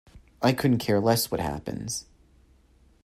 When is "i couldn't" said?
0.41-0.79